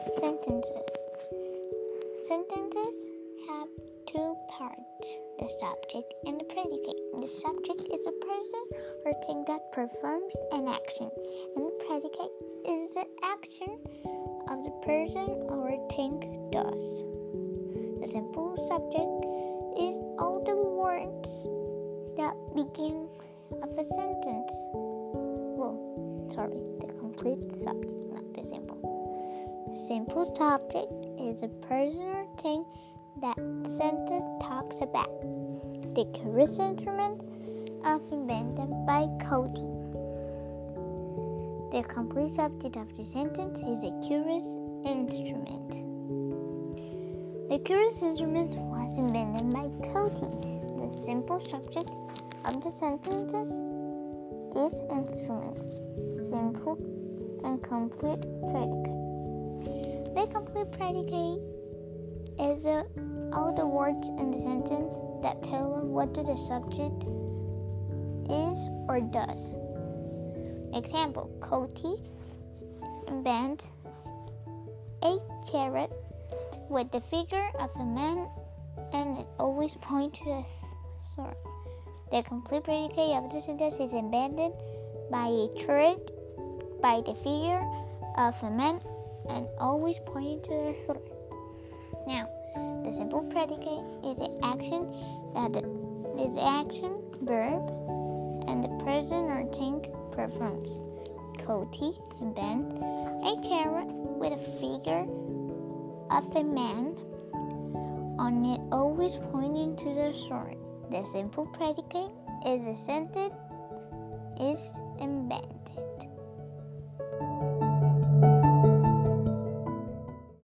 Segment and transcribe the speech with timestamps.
[0.00, 0.88] Sentences.
[2.26, 2.96] Sentences
[3.48, 3.68] have
[4.08, 5.06] two parts
[5.38, 7.00] the subject and the predicate.
[7.20, 8.64] The subject is a person
[9.04, 11.10] or thing that performs an action,
[11.54, 12.32] and the predicate
[12.64, 13.78] is the action
[14.48, 16.84] of the person or thing does.
[18.00, 19.20] The simple subject
[19.78, 21.28] is all the words
[22.16, 23.06] that begin
[23.62, 24.52] of a sentence.
[25.60, 25.76] Well,
[26.34, 28.09] sorry, the complete subject.
[29.90, 32.64] Simple subject is a person or thing
[33.20, 33.34] that
[33.66, 35.10] sentence talks about.
[35.96, 37.20] The curious instrument
[37.84, 39.66] of invented by Cody.
[41.74, 44.46] The complete subject of the sentence is a curious
[44.86, 45.70] instrument.
[47.50, 50.30] The curious instrument was invented by Cody.
[50.78, 51.90] The simple subject
[52.44, 53.34] of the sentences
[54.54, 55.58] is instrument.
[56.30, 56.78] Simple
[57.42, 58.99] and complete predicate.
[60.14, 61.40] The complete predicate
[62.38, 62.82] is uh,
[63.32, 67.04] all the words in the sentence that tell what the subject
[68.28, 68.58] is
[68.88, 69.42] or does.
[70.74, 71.96] Example Cody
[73.08, 73.62] invent
[75.02, 75.18] a
[75.50, 75.92] carrot
[76.68, 78.28] with the figure of a man
[78.92, 80.46] and it always points to a
[81.14, 81.36] sword.
[82.10, 84.52] The complete predicate of the sentence is invented
[85.10, 86.10] by a turret
[86.82, 87.62] by the figure
[88.16, 88.80] of a man
[89.28, 91.00] and always pointing to the sword.
[92.06, 92.28] Now,
[92.84, 94.88] the simple predicate is the action
[95.36, 95.64] uh, that
[96.18, 97.62] is action, verb,
[98.48, 100.70] and the person or thing performs.
[101.46, 102.80] Cody and Ben
[103.24, 105.06] a carrot with a figure
[106.10, 106.96] of a man
[108.18, 110.56] on it always pointing to the sword.
[110.90, 112.12] The simple predicate
[112.44, 113.34] is a sentence
[114.40, 114.60] is
[115.00, 115.89] invented.